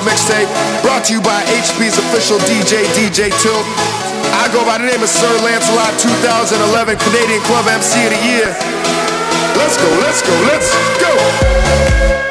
2012 0.00 0.02
mixtape 0.02 0.82
brought 0.82 1.04
to 1.04 1.14
you 1.14 1.20
by 1.20 1.42
HP's 1.44 1.98
official 1.98 2.38
DJ, 2.50 2.82
DJ 2.98 3.30
Tilt. 3.42 3.64
I 4.42 4.48
go 4.52 4.64
by 4.64 4.78
the 4.78 4.86
name 4.86 5.02
of 5.02 5.08
Sir 5.08 5.30
Lancelot 5.42 5.98
2011 6.00 6.98
Canadian 6.98 7.40
Club 7.42 7.66
MC 7.68 8.06
of 8.06 8.10
the 8.10 8.20
Year. 8.26 8.50
Let's 9.56 9.76
go, 9.78 9.88
let's 10.02 10.22
go, 10.22 10.34
let's 10.50 10.70
go. 10.98 12.23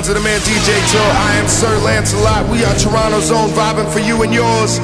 To 0.00 0.14
the 0.14 0.20
man 0.20 0.40
DJ 0.40 0.72
Tilt. 0.90 1.04
I 1.28 1.36
am 1.36 1.46
Sir 1.46 1.76
Lancelot. 1.84 2.48
We 2.48 2.64
are 2.64 2.74
Toronto's 2.76 3.30
own 3.30 3.50
vibing 3.50 3.92
for 3.92 3.98
you 3.98 4.22
and 4.22 4.32
yours. 4.32 4.78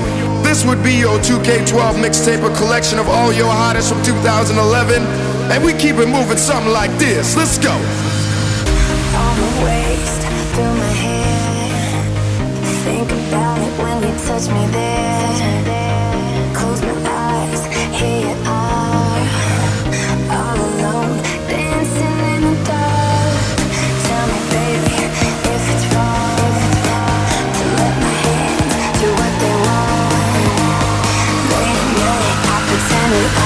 This 0.45 0.63
would 0.67 0.85
be 0.85 0.93
your 0.93 1.19
2K12 1.21 2.05
mixtape, 2.05 2.45
a 2.45 2.55
collection 2.55 2.99
of 2.99 3.09
all 3.09 3.33
your 3.33 3.51
hottest 3.51 3.89
from 3.89 4.05
2011. 4.05 5.03
And 5.51 5.65
we 5.65 5.73
keep 5.73 5.97
it 5.97 6.07
moving 6.07 6.37
something 6.37 6.71
like 6.71 6.91
this. 6.99 7.35
Let's 7.35 7.57
go. 7.57 7.73
The 7.73 9.65
waist, 9.65 10.21
through 10.53 10.75
my 10.85 10.93
hair. 10.93 12.05
Think 12.85 13.11
about 13.11 13.59
it 13.59 13.73
when 13.81 14.03
you 14.03 14.13
touch 14.27 14.49
me 14.51 14.67
there. 14.71 15.76
I 33.09 33.46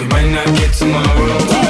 We 0.00 0.06
might 0.06 0.30
not 0.30 0.46
get 0.56 0.72
tomorrow. 0.72 1.69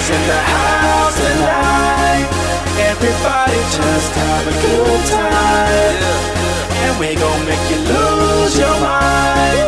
is 0.00 0.10
in 0.10 0.22
the 0.26 0.40
house 0.56 1.16
tonight. 1.16 2.26
Everybody 2.90 3.60
just 3.76 4.10
have 4.16 4.44
a 4.48 4.56
good 4.64 5.02
time. 5.12 5.96
And 6.84 6.92
we 7.00 7.14
gon' 7.14 7.42
make 7.44 7.64
you 7.72 7.80
lose 7.84 8.56
your 8.56 8.76
mind. 8.80 9.60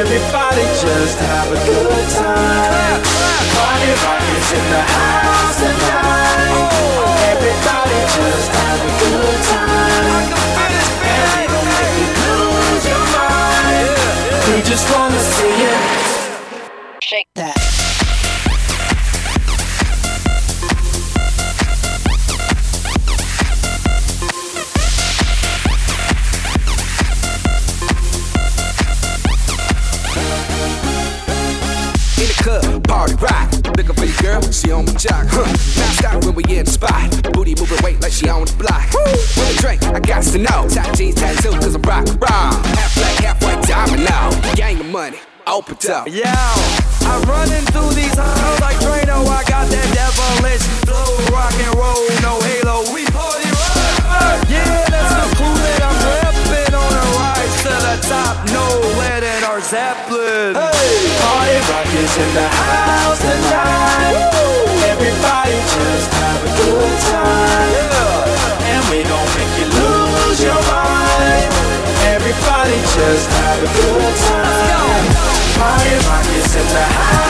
Everybody 0.00 0.64
just 0.86 1.18
have 1.18 1.48
a 1.50 1.60
good 1.66 2.06
time. 2.14 3.00
Party 3.54 3.90
rock 4.02 4.22
is 4.38 4.48
in 4.58 4.66
the 4.74 4.82
house 4.94 5.56
tonight. 5.58 6.66
Everybody 7.32 7.98
just 8.18 8.48
have 8.60 8.80
a 8.90 8.92
good 9.02 9.38
time. 9.50 10.26
And 11.10 11.26
we 11.34 11.42
gon' 11.52 11.68
make 11.74 11.94
you 12.02 12.08
lose 12.22 12.84
your 12.92 13.04
mind. 13.18 13.88
We 14.46 14.56
just 14.62 14.86
wanna 14.94 15.20
see 15.34 15.58
it. 15.74 16.25
Money, 44.96 45.20
open 45.46 45.76
up. 45.92 46.08
Yeah, 46.08 46.32
I'm 47.04 47.20
running 47.28 47.68
through 47.68 47.92
these 47.92 48.16
halls 48.16 48.60
like 48.64 48.80
Drano. 48.80 49.28
I 49.28 49.44
got 49.44 49.68
that 49.68 49.88
devilish 49.92 50.64
flow, 50.88 51.12
rock 51.36 51.52
and 51.52 51.74
roll, 51.76 52.00
no 52.24 52.40
halo. 52.40 52.80
We 52.96 53.04
party 53.12 53.44
rock. 53.44 54.40
Yeah, 54.48 54.88
that's 54.88 55.12
the 55.12 55.28
clue 55.36 55.52
that 55.52 55.80
I'm 55.84 55.98
repping 56.00 56.72
on 56.72 56.92
a 56.96 57.04
rise 57.12 57.56
to 57.68 57.74
the 57.76 57.96
top. 58.08 58.40
No 58.56 58.64
lead 58.96 59.20
in 59.20 59.44
our 59.44 59.60
Zeppelin. 59.60 60.56
Hey, 60.56 60.88
party 61.20 61.60
rock 61.68 61.92
is 61.92 62.14
in 62.16 62.30
the 62.32 62.48
house 62.48 63.20
tonight. 63.20 64.32
Everybody 64.96 65.56
just 65.76 66.08
have 66.24 66.40
a 66.40 66.50
good 66.56 66.94
time. 67.12 67.68
Yeah, 67.76 68.72
and 68.72 68.82
we 68.88 69.04
gon' 69.04 69.28
make 69.36 69.52
you 69.60 69.68
lose 69.76 70.40
your 70.40 70.56
mind. 70.56 71.52
Everybody 72.16 72.80
just 72.96 73.28
have 73.28 73.60
a 73.60 73.68
good 73.76 74.16
time. 74.24 74.45
Party 75.58 75.94
rock 76.06 76.26
is 76.36 76.54
in 76.54 76.66
the 76.68 76.82
house 76.82 77.25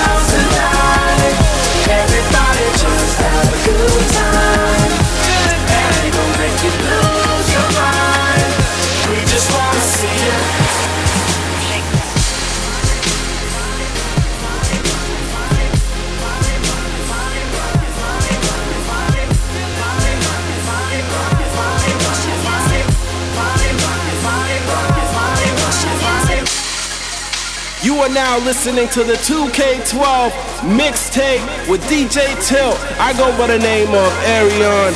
You 27.96 28.02
are 28.02 28.08
now 28.10 28.38
listening 28.40 28.90
to 28.90 29.04
the 29.04 29.14
2K12 29.14 30.30
mixtape 30.76 31.70
with 31.70 31.80
DJ 31.84 32.26
Tilt. 32.46 32.76
I 33.00 33.14
go 33.16 33.34
by 33.38 33.46
the 33.46 33.58
name 33.58 33.88
of 33.88 34.12
Arion. 34.28 34.92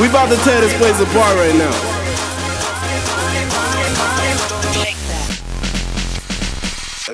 We 0.00 0.08
about 0.08 0.30
to 0.30 0.36
tear 0.42 0.60
this 0.60 0.76
place 0.76 0.98
apart 0.98 1.36
right 1.36 1.54
now. 1.54 1.70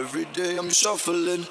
Every 0.00 0.24
day 0.32 0.56
I'm 0.56 0.70
shuffling. 0.70 1.46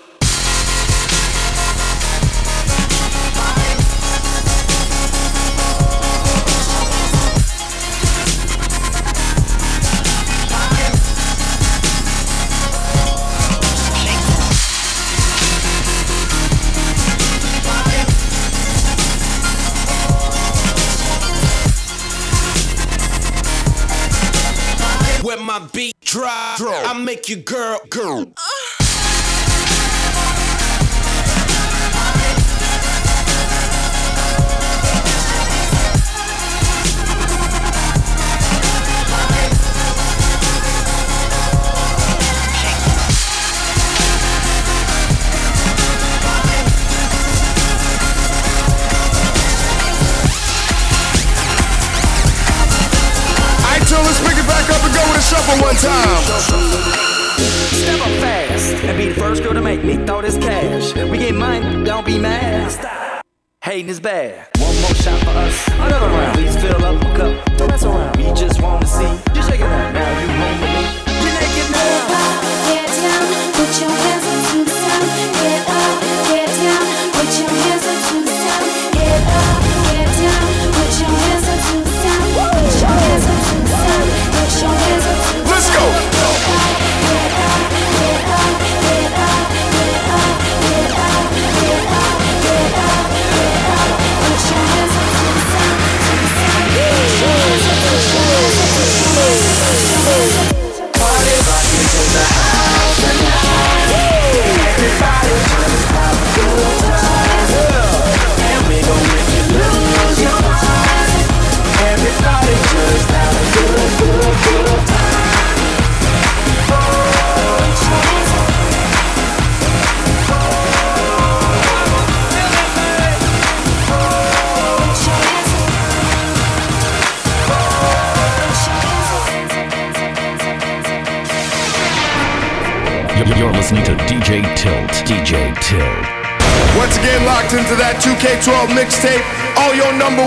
And 54.85 54.93
go 54.93 55.01
with 55.07 55.17
a 55.17 55.21
shuffle 55.21 55.61
one 55.61 55.75
time. 55.75 56.94
Be 58.97 59.09
the 59.09 59.15
first 59.19 59.43
girl 59.43 59.53
to 59.53 59.61
make 59.61 59.83
me 59.83 59.97
throw 60.05 60.21
this 60.21 60.37
cash. 60.37 60.95
We 61.09 61.17
get 61.17 61.35
money, 61.35 61.83
don't 61.83 62.05
be 62.05 62.17
mad. 62.17 63.21
Hating 63.61 63.89
is 63.89 63.99
bad. 63.99 64.47
One 64.57 64.75
more 64.81 64.95
shot 64.95 65.19
for 65.19 65.31
us. 65.31 65.67
Another 65.67 66.07
round. 66.07 66.37
Please 66.37 66.55
fill 66.55 66.85
up 66.85 67.01
a 67.01 67.17
cup. 67.17 67.57
Don't 67.57 67.67
mess 67.67 67.83
around. 67.83 68.15
We 68.15 68.31
just 68.33 68.61
want 68.61 68.81
to 68.83 68.87
see 68.87 69.34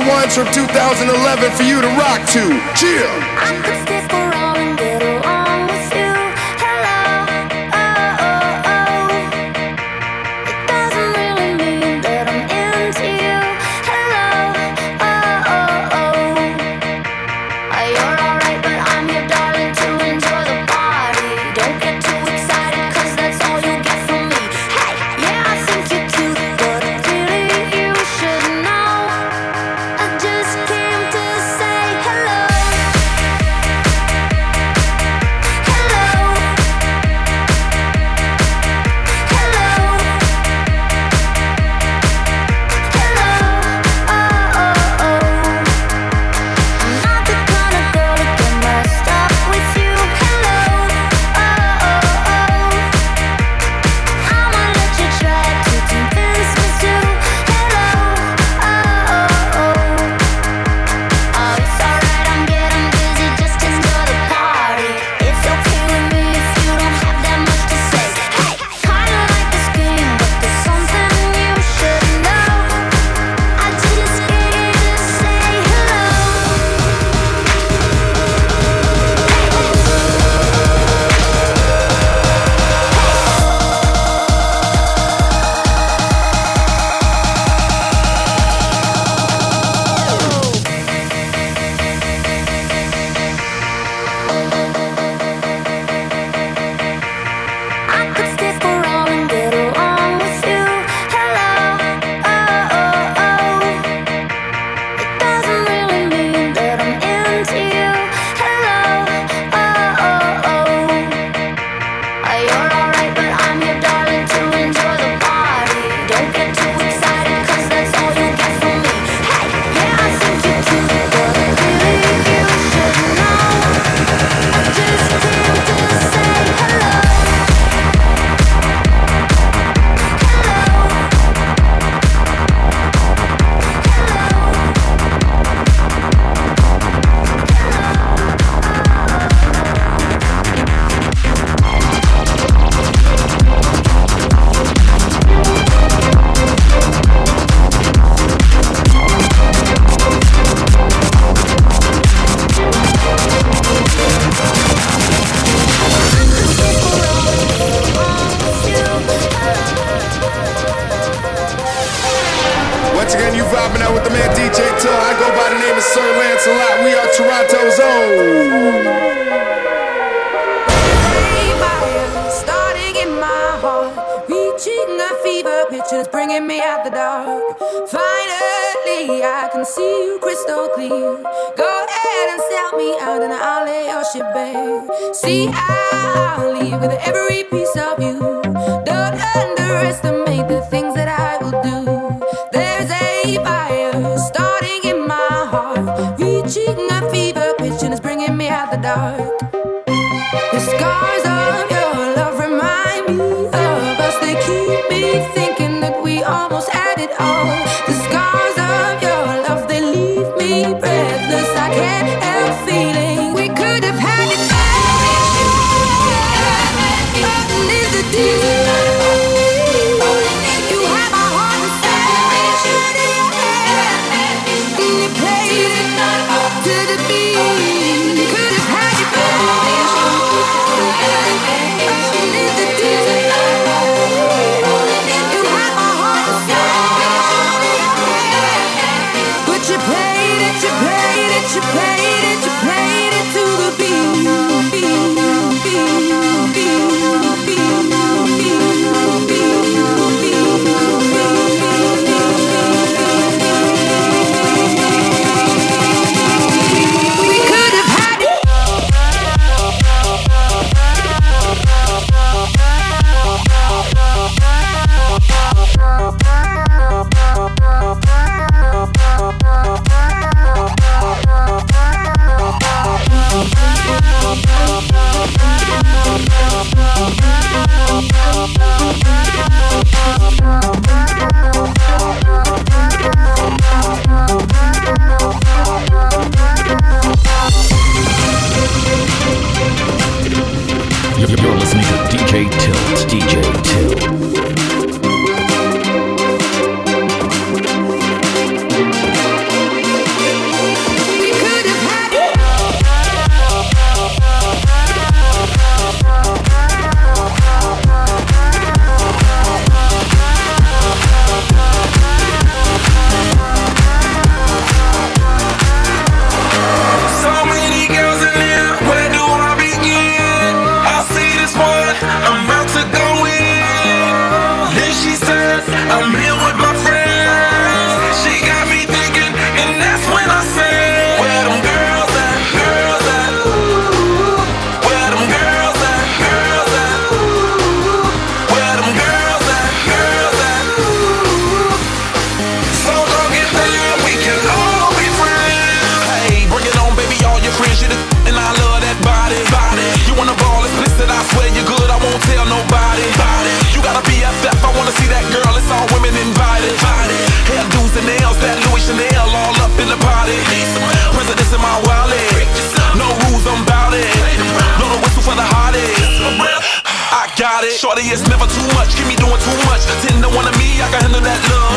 1 0.07 0.31
from 0.31 0.47
2011 0.52 1.50
for 1.52 1.62
you 1.62 1.81
to 1.81 1.88
rock 1.99 2.21
to. 2.31 2.45
Chill. 2.75 3.58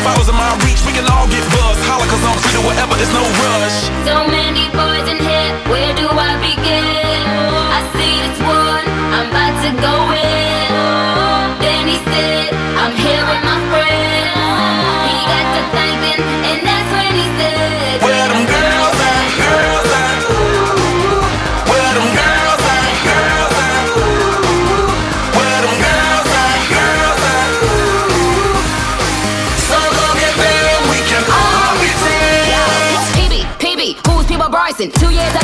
If 0.04 0.28
in 0.28 0.34
my 0.34 0.50
reach, 0.66 0.82
we 0.84 0.92
can 0.92 1.06
all 1.06 1.28
get 1.28 1.44
buzzed. 1.54 1.78
Holla, 1.86 2.04
cause 2.10 2.24
I'm 2.26 2.36
clear 2.42 2.66
whatever, 2.66 2.94
There's 2.98 3.12
no 3.14 3.22
rush. 3.22 3.86
So 4.02 4.26
many 4.26 4.66
boys 4.74 5.06
in 5.08 5.18
here, 5.22 5.54
where 5.70 5.94
do 5.94 6.08
I 6.10 6.34
begin? 6.42 7.22
I 7.70 7.80
see 7.94 8.18
this 8.26 8.38
one, 8.42 8.86
I'm 9.14 9.30
about 9.30 9.54
to 9.62 9.70
go 9.80 10.12
in. 10.12 10.21
two 34.90 35.10
years. 35.12 35.41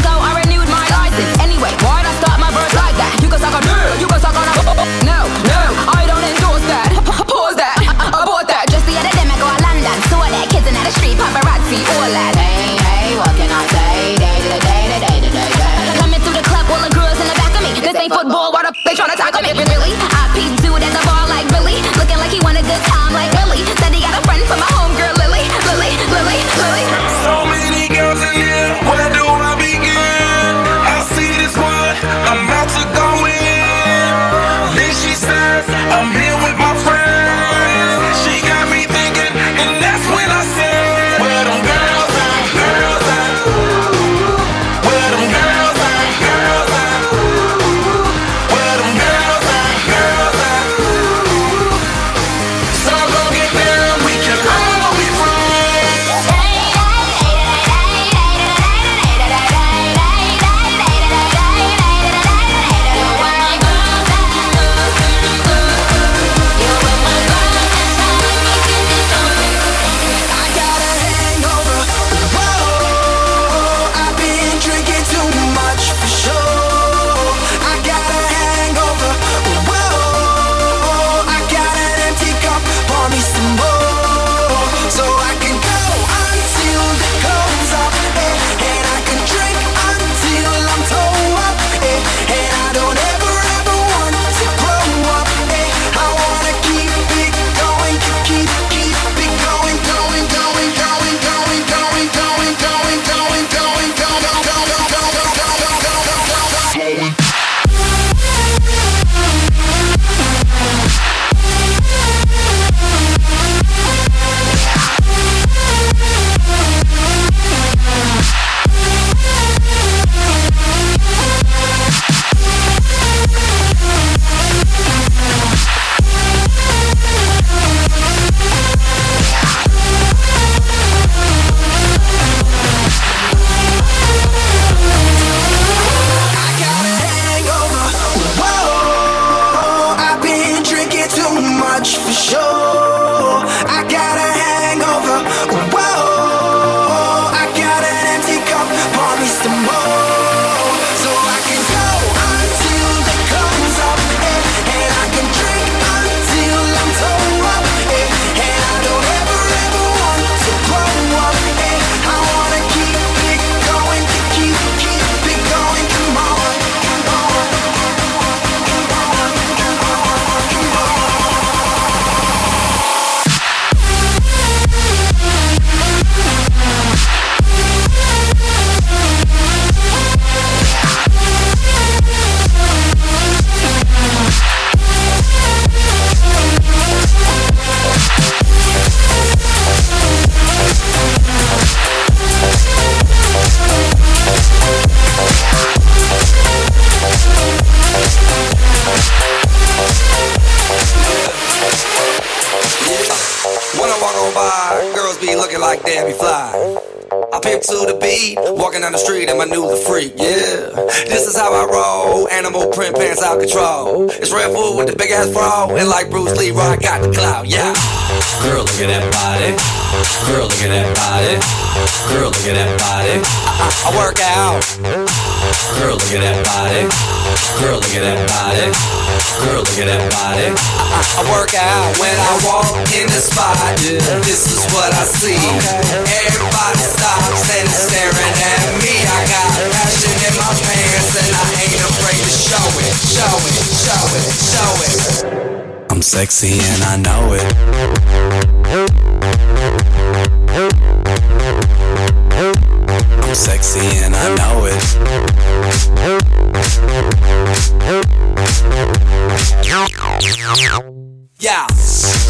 Yeah, 261.40 261.66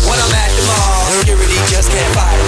when 0.05 0.18
I'm 0.21 0.33
at 0.33 0.51
the 0.53 0.62
mall, 0.68 1.05
security 1.21 1.57
just 1.73 1.90
can't 1.90 2.14
fight. 2.14 2.48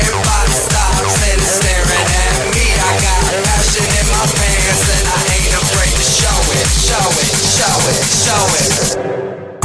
Everybody 0.00 0.54
stops 0.56 1.16
and 1.28 1.40
is 1.40 1.52
staring 1.60 2.06
at 2.24 2.36
me. 2.54 2.64
I 2.72 2.92
got 3.02 3.20
passion 3.44 3.84
in 3.84 4.06
my 4.08 4.24
pants 4.24 4.86
and 4.88 5.04
I 5.12 5.20
ain't 5.36 5.54
afraid 5.60 5.92
to 5.92 6.06
show 6.06 6.40
it, 6.56 6.66
show 6.68 7.08
it, 7.20 7.32
show 7.52 7.76
it, 7.92 8.00
show 8.24 8.44
it. 8.56 8.72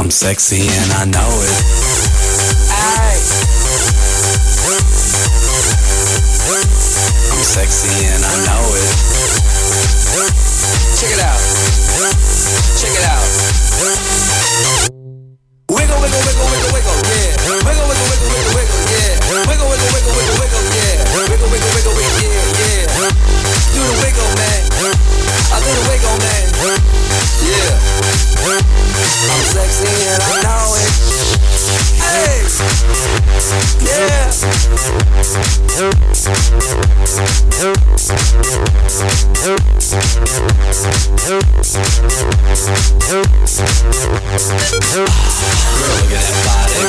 I'm 0.00 0.10
sexy 0.10 0.68
and 0.68 0.90
I 0.92 1.04
know 1.04 1.30
it. 1.44 1.56
I'm 7.30 7.42
sexy 7.44 7.92
and 8.06 8.24
I 8.24 8.34
know 8.46 8.64
it. 8.74 8.88
Check 10.98 11.10
it 11.12 11.20
out. 11.20 11.40
Check 12.78 12.92
it 12.94 13.04
out. 13.04 14.97
Wiggle, 15.70 16.00
wiggle, 16.00 16.20
wiggle, 16.24 16.48
wiggle, 16.48 16.72
wiggle, 16.72 16.96
yeah. 17.12 17.36
Wiggle, 17.44 17.60
wiggle, 17.68 18.08
wiggle, 18.08 18.28
wiggle, 18.32 18.52
wiggle, 18.56 18.80
yeah. 18.88 19.20
Wiggle, 19.28 19.68
wiggle, 19.68 19.68
wiggle, 19.68 20.14
wiggle, 20.16 20.64
yeah. 20.72 20.96
Wiggle, 21.12 21.48
wiggle, 21.52 21.70
wiggle, 21.76 21.92
yeah, 22.00 22.56
yeah. 22.56 22.87
Do 23.08 23.80
the 23.80 23.94
wiggle, 24.04 24.32
man. 24.36 24.62
I 25.48 25.56
do 25.64 25.70
the 25.72 25.84
wiggle, 25.88 26.16
man. 26.20 26.44
Yeah. 27.40 27.72
I'm 28.48 29.44
sexy 29.48 29.88
and 29.88 30.22
I 30.22 30.42
know 30.44 30.76
it. 30.76 30.92
Hey. 32.04 32.44
Yeah. 33.80 34.28
Girl, 35.78 35.92
look 45.88 46.12
at 46.12 46.20
that 46.20 46.38
body. 46.44 46.82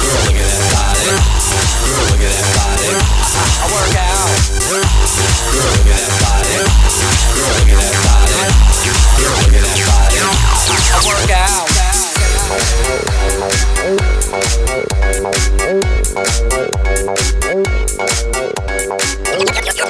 Girl, 0.00 0.16
look 0.16 0.32
at 0.32 0.48
that 0.48 0.64
body. 0.72 1.04
Girl, 1.04 2.04
look 2.08 2.22
at 2.22 2.32
that 2.32 2.50
body. 2.56 2.88
I, 3.32 3.68
work 3.72 3.94
out. 3.96 5.41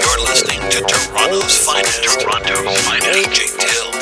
You're 0.02 0.24
listening 0.24 0.60
to 0.70 0.80
Toronto's 0.80 1.58
finest. 1.64 2.02
Toronto's 2.02 2.80
finest. 2.80 3.30
DJ 3.30 3.58
Tilt. 3.58 4.01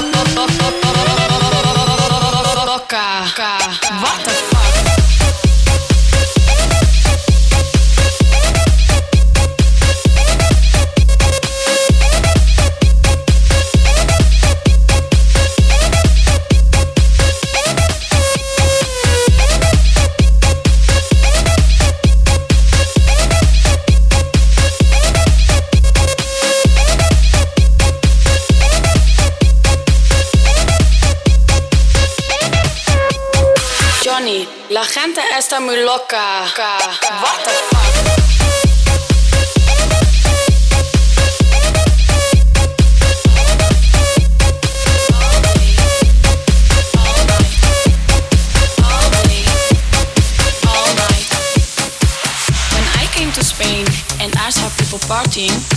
está 35.41 35.59
muy 35.59 35.77
loca. 35.77 36.43
What 36.55 37.43
the 37.43 37.51
fuck? 37.71 37.81
partying 55.11 55.70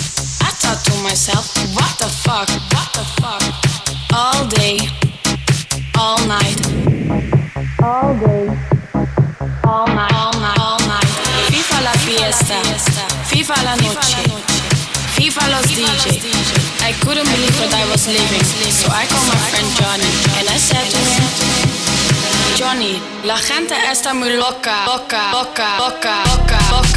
La 23.34 23.40
gente 23.40 23.74
está 23.90 24.14
muy 24.14 24.30
loca, 24.36 24.86
loca, 24.86 25.32
loca, 25.32 25.76
loca, 25.76 26.22
loca, 26.24 26.58
loca. 26.70 26.93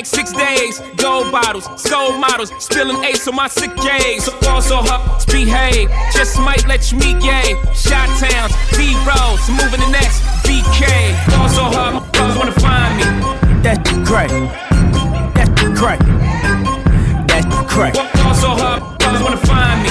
Like 0.00 0.06
six 0.06 0.32
days. 0.32 0.80
Gold 0.96 1.30
bottles, 1.30 1.68
skull 1.76 2.16
models. 2.16 2.50
Spilling 2.58 3.04
ace 3.04 3.28
on 3.28 3.34
my 3.34 3.48
sick 3.48 3.74
days. 3.76 4.24
So 4.24 4.32
ball 4.40 4.62
so 4.62 4.76
hard, 4.76 5.26
behave. 5.26 5.90
Just 6.14 6.38
might 6.38 6.66
let 6.66 6.90
you 6.90 6.98
meet 6.98 7.20
gay. 7.20 7.52
Shot 7.74 8.08
towns, 8.16 8.52
B 8.76 8.96
roads, 9.04 9.44
moving 9.50 9.80
the 9.84 9.90
next 9.92 10.22
BK. 10.46 11.12
Ball 11.36 11.48
so 11.50 11.64
hard, 11.64 11.94
motherfuckers 11.96 12.36
wanna 12.38 12.60
find 12.64 12.92
me. 12.96 13.04
That's 13.62 13.90
crack. 14.08 14.30
That's 15.36 15.78
crack. 15.78 16.00
That's 17.28 17.46
crack. 17.70 17.94
Ball 17.94 18.34
so 18.34 18.50
hard, 18.56 18.80
wanna 19.22 19.36
find 19.36 19.82
me. 19.82 19.90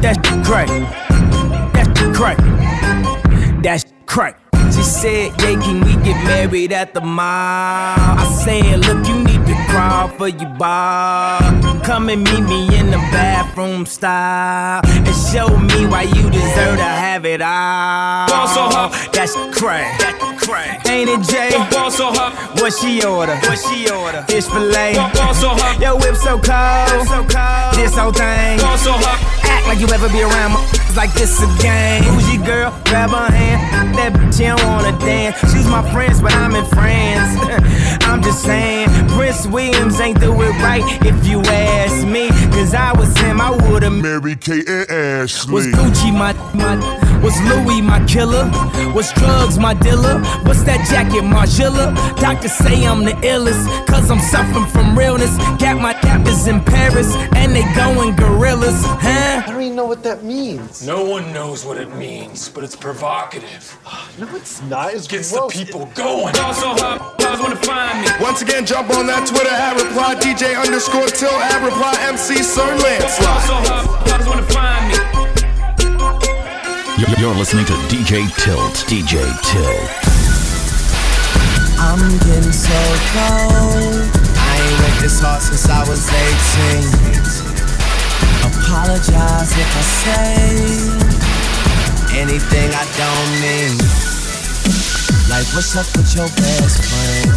That's 0.00 0.18
crack. 0.48 0.68
That's 1.74 2.16
crack. 2.16 2.38
That's 3.62 3.84
crack. 4.06 4.42
She 4.74 4.82
said, 4.82 5.32
Yeah, 5.42 5.60
can 5.60 5.80
we 5.84 5.92
get 6.02 6.16
married 6.24 6.72
at 6.72 6.94
the 6.94 7.02
mall? 7.02 7.26
I 7.26 8.24
said, 8.42 8.80
Look, 8.80 8.96
you 8.96 9.01
need 9.01 9.01
to 9.01 9.01
for 10.22 10.28
your 10.28 10.50
bar. 10.50 11.40
Come 11.82 12.08
and 12.08 12.22
meet 12.22 12.42
me 12.42 12.78
in 12.78 12.92
the 12.92 13.02
bathroom 13.10 13.84
style 13.86 14.80
and 14.84 15.16
show 15.32 15.48
me 15.58 15.86
why 15.86 16.02
you 16.02 16.30
deserve 16.30 16.76
to 16.76 16.90
have 17.06 17.24
it 17.24 17.42
all. 17.42 18.28
Ball 18.28 18.46
so 18.46 18.62
hard. 18.70 18.92
That's 19.12 19.34
crack. 19.58 19.98
That's 19.98 20.44
crack. 20.46 20.88
Ain't 20.88 21.10
it, 21.10 21.22
Jay? 21.26 21.50
Ball 21.72 21.90
so 21.90 22.12
hard. 22.12 22.34
What 22.60 22.72
she 22.72 23.04
order? 23.04 23.34
What 23.34 23.58
she 23.58 23.90
order? 23.90 24.22
Fish 24.28 24.46
fillet. 24.46 24.94
Ball 24.94 25.34
so 25.34 25.48
hard. 25.58 25.82
Yo, 25.82 25.96
whip 25.96 26.14
so 26.14 26.38
cold. 26.38 27.02
So 27.08 27.26
cold. 27.26 27.74
This 27.74 27.96
whole 27.98 28.12
thing. 28.12 28.60
Ball 28.60 28.78
so 28.78 28.92
hard. 28.94 29.18
Act 29.42 29.66
like 29.66 29.80
you 29.80 29.88
ever 29.88 30.08
be 30.08 30.22
around 30.22 30.52
motherfuckers 30.52 30.96
like 30.96 31.12
this 31.14 31.42
again. 31.42 32.04
Bougie 32.04 32.44
girl, 32.44 32.70
grab 32.86 33.10
her 33.10 33.30
hand. 33.32 33.94
That 33.96 34.12
bitch, 34.12 34.36
she 34.36 34.44
don't 34.44 34.62
wanna 34.64 34.96
dance. 34.98 35.38
She's 35.52 35.66
my 35.66 35.82
friends, 35.92 36.20
but 36.20 36.32
I'm 36.34 36.54
in 36.54 36.64
France. 36.66 37.38
I'm 38.08 38.22
just 38.22 38.42
saying, 38.42 38.81
Williams 39.46 40.00
ain't 40.00 40.20
do 40.20 40.32
it 40.42 40.50
right 40.62 40.82
if 41.04 41.26
you 41.26 41.40
ask 41.42 42.06
me. 42.06 42.28
Cause 42.52 42.74
I 42.74 42.92
was 42.92 43.16
him, 43.18 43.40
I 43.40 43.50
would've 43.50 43.92
Mary 43.92 44.36
Kate 44.36 44.68
and 44.68 44.90
Ashley. 44.90 45.54
was 45.54 45.66
Gucci 45.68 46.12
my 46.12 46.32
my 46.54 47.11
was 47.22 47.40
Louis 47.42 47.80
my 47.80 48.04
killer? 48.06 48.50
Was 48.94 49.12
drugs 49.12 49.58
my 49.58 49.74
dealer? 49.74 50.20
What's 50.44 50.62
that 50.64 50.86
jacket, 50.90 51.22
Margiela? 51.24 51.94
Doctors 52.20 52.52
say 52.52 52.86
I'm 52.86 53.04
the 53.04 53.12
illest, 53.22 53.64
cause 53.86 54.10
I'm 54.10 54.20
suffering 54.20 54.66
from 54.66 54.98
realness. 54.98 55.36
Got 55.58 55.80
my 55.80 55.94
captors 55.94 56.46
in 56.46 56.62
Paris, 56.64 57.14
and 57.34 57.52
they 57.54 57.64
going 57.74 58.16
gorillas, 58.16 58.82
huh? 58.84 59.42
I 59.46 59.50
don't 59.50 59.62
even 59.62 59.76
know 59.76 59.86
what 59.86 60.02
that 60.02 60.24
means. 60.24 60.86
No 60.86 61.04
one 61.04 61.32
knows 61.32 61.64
what 61.64 61.78
it 61.78 61.94
means, 61.96 62.48
but 62.48 62.64
it's 62.64 62.76
provocative. 62.76 63.78
No, 64.18 64.28
it's 64.36 64.60
not. 64.64 64.92
It's 64.92 65.06
Gets 65.08 65.32
gross. 65.32 65.54
the 65.54 65.64
people 65.64 65.86
going. 65.94 66.34
Ball 66.34 66.52
so 66.52 66.74
wanna 67.42 67.56
find 67.56 68.02
me. 68.02 68.08
Once 68.20 68.42
again, 68.42 68.66
jump 68.66 68.90
on 68.90 69.06
that 69.06 69.26
Twitter, 69.26 69.48
at 69.48 69.74
reply 69.80 70.14
DJ 70.16 70.54
underscore 70.60 71.06
Tilt, 71.08 71.32
at 71.32 71.64
reply 71.64 71.96
MC 72.02 72.42
Sir 72.42 72.66
Ball 72.66 72.78
Landslide. 72.82 73.42
so 73.48 74.30
wanna 74.30 74.42
find 74.44 74.88
me. 75.26 75.31
You're- 77.02 77.34
listening 77.36 77.66
to 77.66 77.72
DJ 77.90 78.28
Tilt. 78.38 78.86
DJ 78.86 79.26
Tilt. 79.42 79.90
I'm 81.82 81.98
getting 82.22 82.52
so 82.54 82.78
cold. 83.10 84.06
I 84.38 84.54
ain't 84.62 84.78
this 85.02 85.18
since 85.42 85.68
I 85.68 85.82
was 85.90 86.06
18. 86.06 86.86
Apologize 88.46 89.50
if 89.50 89.70
I 89.74 89.84
say 90.04 90.30
anything 92.22 92.70
I 92.70 92.86
don't 92.94 93.30
mean. 93.42 93.74
Like, 95.28 95.46
what's 95.58 95.74
up 95.74 95.90
with 95.96 96.14
your 96.14 96.30
best 96.38 96.86
friend? 96.86 97.34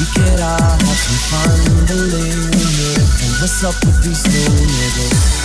We 0.00 0.04
all 0.40 0.56
have 0.56 1.00
some 1.04 1.20
fun, 1.28 1.60
believe 1.84 2.48
me. 2.48 2.64
And 2.96 3.32
what's 3.44 3.60
up 3.62 3.76
with 3.84 4.00
these 4.02 4.24
new 4.24 4.48
niggas? 4.48 5.39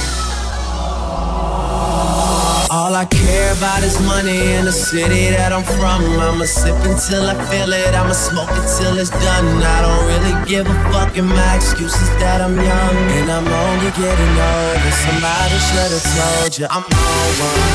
All 2.72 2.96
I 2.96 3.06
care 3.06 3.54
about 3.54 3.84
is 3.84 3.94
money 4.02 4.58
in 4.58 4.66
the 4.66 4.72
city 4.72 5.30
that 5.30 5.54
I'm 5.54 5.62
from. 5.78 6.02
I'ma 6.18 6.50
sip 6.50 6.74
until 6.82 7.30
I 7.30 7.38
feel 7.46 7.70
it, 7.70 7.94
I'ma 7.94 8.18
smoke 8.18 8.50
it 8.50 8.66
till 8.82 8.98
it's 8.98 9.14
done. 9.14 9.46
I 9.62 9.78
don't 9.86 10.04
really 10.10 10.34
give 10.50 10.66
a 10.66 10.78
fuck, 10.90 11.14
and 11.16 11.30
my 11.30 11.56
excuse 11.56 11.94
is 11.94 12.10
that 12.18 12.42
I'm 12.42 12.58
young. 12.58 12.98
And 13.22 13.30
I'm 13.30 13.46
only 13.46 13.92
getting 13.94 14.34
older. 14.34 14.94
Somebody 15.06 15.58
should've 15.62 16.06
told 16.18 16.52
you 16.58 16.66
I'm 16.66 16.82
on 16.82 17.30
one. 17.38 17.70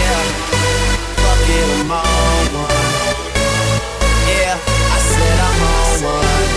Yeah, 0.00 0.24
fuck 1.20 1.48
it, 1.52 1.68
I'm 1.76 1.92
on 1.92 2.44
one. 2.56 3.36
Yeah, 4.32 4.56
I 4.56 4.98
said 5.12 5.38
I'm 5.44 5.60
on 5.60 5.92
one. 6.08 6.48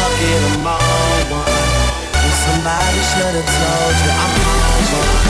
Fuck 0.00 0.16
it, 0.16 0.42
I'm 0.48 0.64
on 0.64 1.22
one. 1.28 1.60
And 2.24 2.34
somebody 2.40 3.00
should've 3.04 3.44
told 3.52 3.96
you 4.00 4.12
I'm 4.16 4.32
on 4.48 4.80
one. 4.96 5.29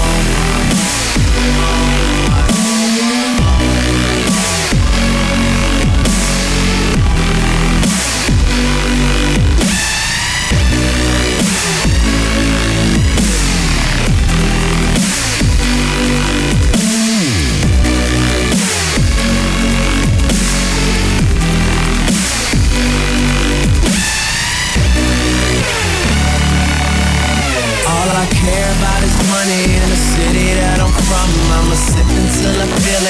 care 28.41 28.71
about 28.81 29.01
is 29.05 29.15
money 29.29 29.63
in 29.77 29.85
the 29.85 30.01
city 30.17 30.47
that 30.57 30.81
I'm 30.81 30.89
from. 31.05 31.29
I'ma 31.53 31.77
sip 31.77 32.09
until 32.09 32.57
I 32.57 32.67
feel 32.81 33.00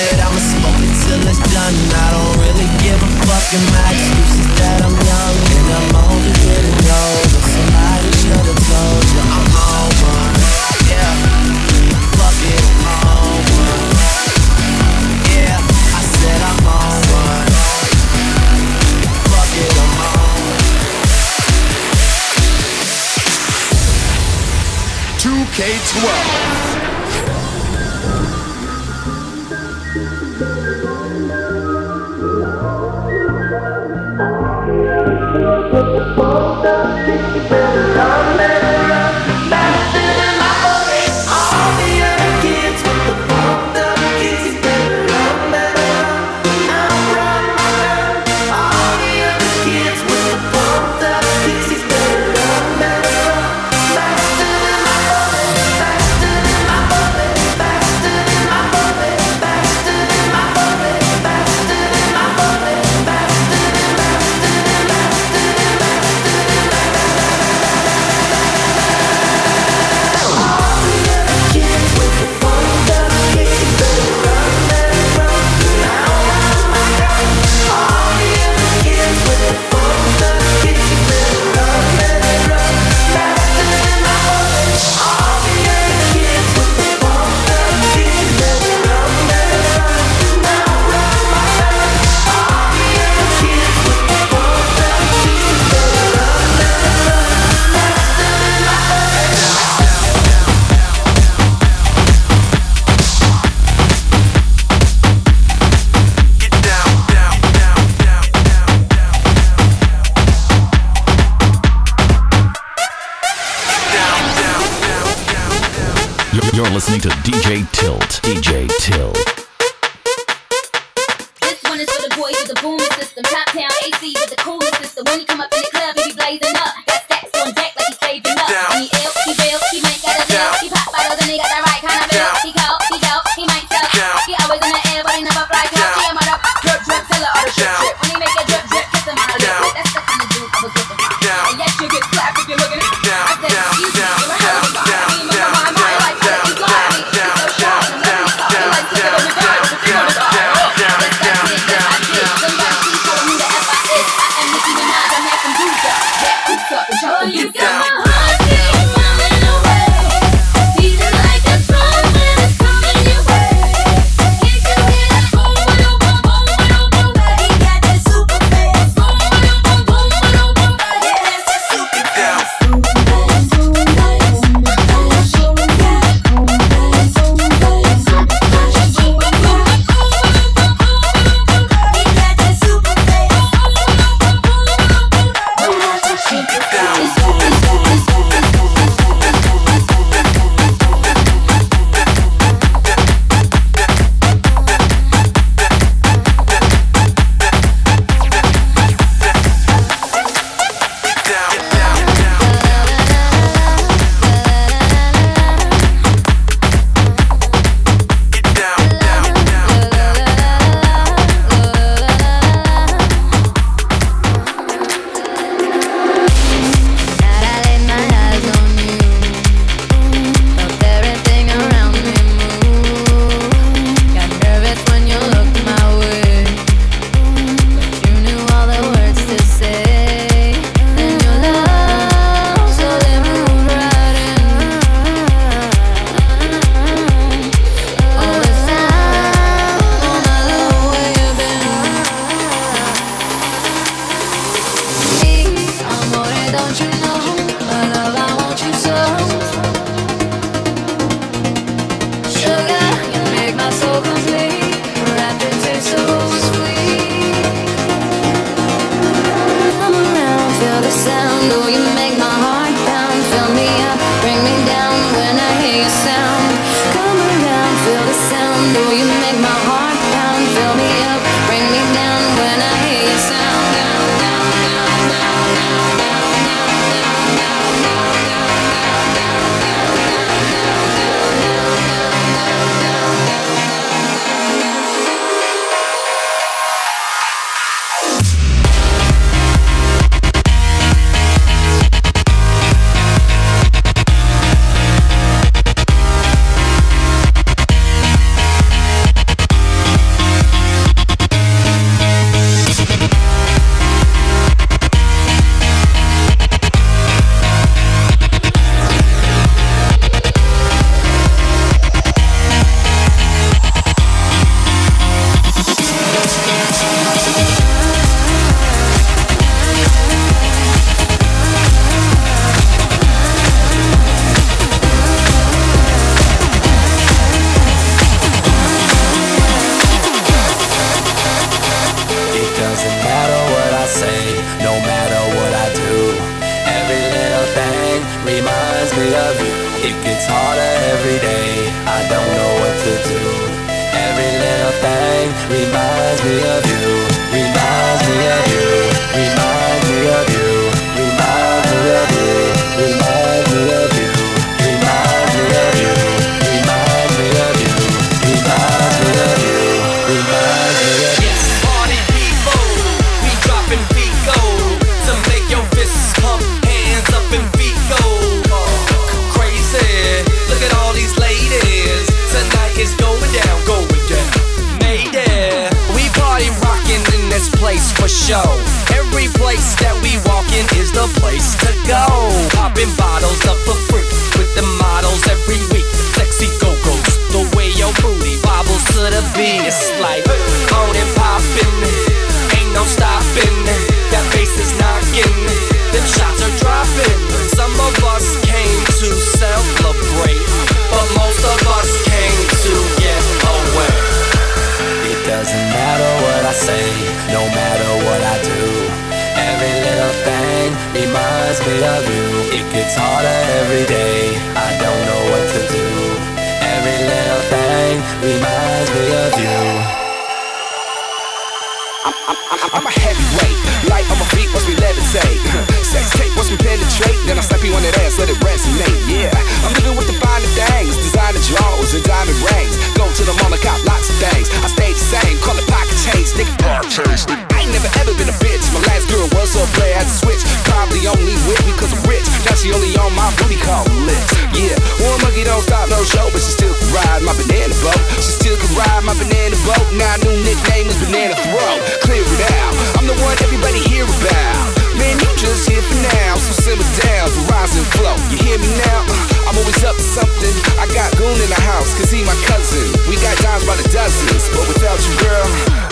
boat. 449.65 449.85
Now 449.93 450.13
new 450.25 450.35
nickname 450.41 450.87
is 450.87 450.97
Banana 451.01 451.35
Throat. 451.45 451.79
Clear 452.05 452.23
it 452.23 452.41
out. 452.61 452.73
I'm 452.97 453.07
the 453.07 453.17
one 453.21 453.35
everybody 453.41 453.79
hear 453.85 454.05
about. 454.05 454.65
Man, 454.97 455.17
you 455.17 455.29
just 455.37 455.69
here 455.69 455.81
for 455.81 455.99
now. 456.13 456.37
So 456.37 456.51
simmer 456.53 456.89
down, 457.05 457.29
for 457.29 457.43
rise 457.51 457.73
and 457.77 457.87
flow. 457.97 458.15
You 458.29 458.37
hear 458.41 458.57
me 458.57 458.69
now? 458.85 459.05
Uh, 459.07 459.49
I'm 459.49 459.57
always 459.57 459.81
up 459.83 459.95
to 459.95 460.05
something. 460.05 460.53
I 460.77 460.85
got 460.93 461.09
Goon 461.17 461.37
in 461.37 461.49
the 461.49 461.61
house, 461.65 461.93
cause 461.97 462.11
he 462.11 462.23
my 462.23 462.37
cousin. 462.45 462.85
We 463.09 463.15
got 463.17 463.35
dimes 463.41 463.65
by 463.65 463.75
the 463.77 463.87
dozens, 463.89 464.49
but 464.53 464.67
without 464.67 464.99
you, 465.01 465.13
girl, 465.21 465.47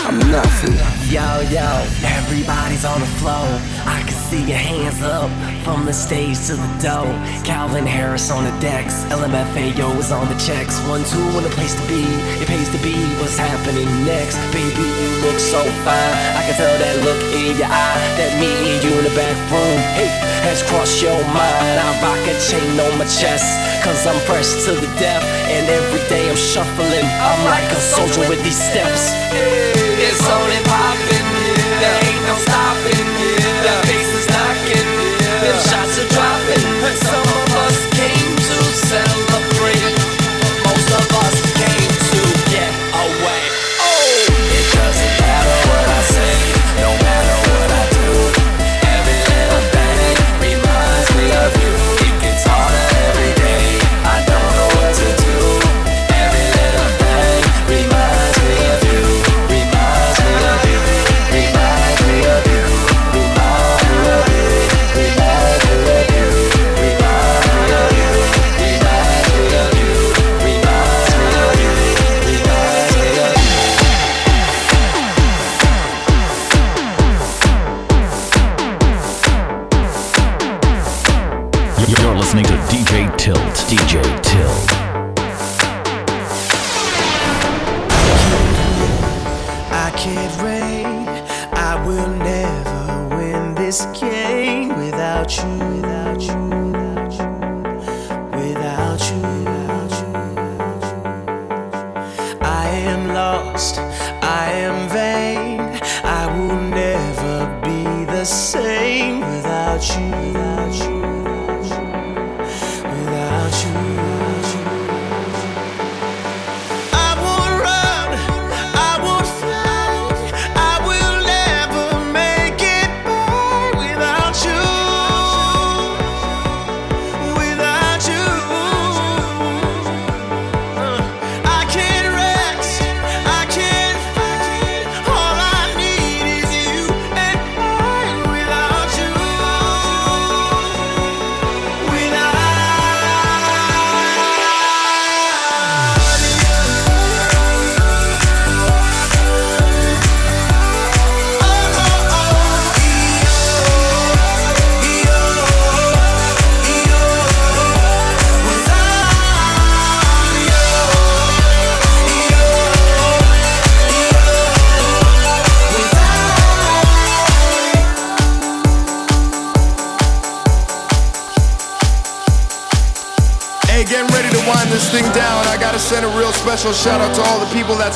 I'm 0.06 0.18
nothing. 0.30 0.99
Yo, 1.10 1.42
yo, 1.50 1.66
everybody's 2.06 2.84
on 2.84 3.00
the 3.00 3.12
floor. 3.18 3.50
I 3.82 3.98
can 4.06 4.14
see 4.30 4.46
your 4.46 4.62
hands 4.62 5.02
up 5.02 5.26
from 5.66 5.84
the 5.84 5.92
stage 5.92 6.38
to 6.46 6.54
the 6.54 6.70
door. 6.78 7.10
Calvin 7.42 7.82
Harris 7.82 8.30
on 8.30 8.46
the 8.46 8.54
decks. 8.62 9.02
LMFAO 9.10 9.74
yo 9.74 9.90
is 9.98 10.14
on 10.14 10.30
the 10.30 10.38
checks. 10.38 10.78
One, 10.86 11.02
two, 11.02 11.18
and 11.34 11.42
a 11.42 11.50
place 11.58 11.74
to 11.74 11.82
be. 11.90 12.06
It 12.38 12.46
pays 12.46 12.70
to 12.70 12.78
be 12.78 12.94
what's 13.18 13.34
happening 13.34 13.90
next. 14.06 14.38
Baby, 14.54 14.86
you 14.86 15.10
look 15.26 15.34
so 15.42 15.58
fine. 15.82 16.14
I 16.38 16.46
can 16.46 16.54
tell 16.54 16.78
that 16.78 17.02
look 17.02 17.18
in 17.34 17.58
your 17.58 17.66
eye. 17.66 17.98
That 18.14 18.30
me 18.38 18.46
and 18.70 18.78
you 18.78 18.94
in 18.94 19.02
the 19.02 19.14
back 19.18 19.34
room. 19.50 19.78
Hey, 19.98 20.14
has 20.46 20.62
crossed 20.70 21.02
your 21.02 21.18
mind. 21.34 21.74
I 21.74 21.90
rock 22.06 22.22
a 22.22 22.38
chain 22.38 22.78
on 22.86 23.02
my 23.02 23.06
chest. 23.10 23.50
Cause 23.82 24.06
I'm 24.06 24.14
fresh 24.30 24.62
to 24.62 24.78
the 24.78 24.90
death. 25.02 25.26
And 25.50 25.66
every 25.74 26.06
day 26.06 26.30
I'm 26.30 26.38
shuffling. 26.38 27.02
I'm 27.02 27.42
like 27.50 27.66
a 27.66 27.82
soldier 27.82 28.30
with 28.30 28.38
these 28.46 28.62
steps. 28.62 29.10
Hey 29.34 29.89
only 30.30 30.60
popping. 30.64 31.26
There 31.80 31.98
ain't 32.06 32.24
no 32.26 32.36
stopping. 32.36 33.19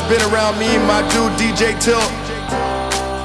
Been 0.09 0.22
around 0.32 0.59
me, 0.59 0.68
my 0.86 1.01
dude 1.12 1.32
DJ 1.40 1.78
Tilt. 1.81 2.10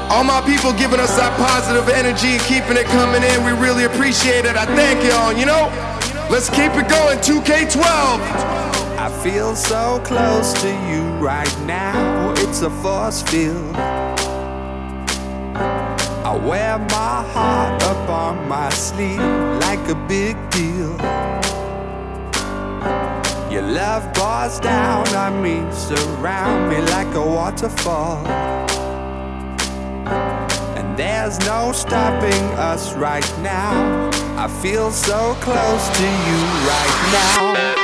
All 0.09 0.23
my 0.23 0.41
people 0.41 0.71
giving 0.73 0.99
us 0.99 1.15
that 1.17 1.35
positive 1.37 1.89
energy 1.89 2.39
and 2.39 2.41
keeping 2.43 2.77
it 2.77 2.85
coming 2.87 3.21
in. 3.21 3.43
We 3.43 3.51
really 3.51 3.83
appreciate 3.83 4.45
it. 4.45 4.55
I 4.55 4.65
thank 4.65 5.03
y'all. 5.03 5.33
You 5.33 5.45
know, 5.45 5.69
let's 6.29 6.49
keep 6.49 6.71
it 6.79 6.87
going. 6.89 7.19
2K12. 7.19 7.83
I 8.97 9.09
feel 9.23 9.55
so 9.55 10.01
close 10.03 10.53
to 10.61 10.69
you 10.89 11.03
right 11.19 11.53
now. 11.65 12.33
It's 12.37 12.61
a 12.61 12.69
force 12.69 13.23
field. 13.23 13.75
I 16.25 16.35
wear 16.35 16.77
my 16.77 17.23
heart 17.33 17.83
up 17.83 18.09
on 18.09 18.47
my 18.47 18.69
sleeve 18.69 19.19
like 19.61 19.85
a 19.89 19.95
big 20.07 20.35
deal. 20.49 20.95
Your 23.49 23.63
love 23.63 24.13
pours 24.13 24.59
down 24.59 25.07
on 25.15 25.41
me, 25.41 25.65
surround 25.73 26.69
me 26.69 26.81
like 26.81 27.15
a 27.15 27.25
waterfall. 27.25 28.23
And 30.77 30.95
there's 30.95 31.39
no 31.39 31.71
stopping 31.71 32.43
us 32.59 32.93
right 32.93 33.27
now. 33.39 34.11
I 34.37 34.47
feel 34.61 34.91
so 34.91 35.35
close 35.41 35.89
to 35.97 36.03
you 36.03 36.39
right 36.69 37.09
now. 37.11 37.78